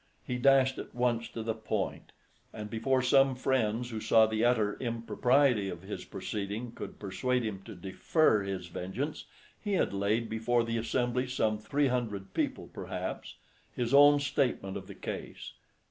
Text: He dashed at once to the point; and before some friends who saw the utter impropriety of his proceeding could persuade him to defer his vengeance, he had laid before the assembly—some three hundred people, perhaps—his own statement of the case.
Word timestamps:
He 0.25 0.39
dashed 0.39 0.79
at 0.79 0.95
once 0.95 1.29
to 1.29 1.43
the 1.43 1.53
point; 1.53 2.11
and 2.51 2.71
before 2.71 3.03
some 3.03 3.35
friends 3.35 3.91
who 3.91 3.99
saw 3.99 4.25
the 4.25 4.43
utter 4.43 4.75
impropriety 4.79 5.69
of 5.69 5.83
his 5.83 6.05
proceeding 6.05 6.71
could 6.71 6.97
persuade 6.97 7.45
him 7.45 7.61
to 7.65 7.75
defer 7.75 8.41
his 8.41 8.65
vengeance, 8.65 9.25
he 9.63 9.73
had 9.73 9.93
laid 9.93 10.27
before 10.27 10.63
the 10.63 10.79
assembly—some 10.79 11.59
three 11.59 11.89
hundred 11.89 12.33
people, 12.33 12.67
perhaps—his 12.73 13.93
own 13.93 14.19
statement 14.19 14.75
of 14.75 14.87
the 14.87 14.95
case. 14.95 15.51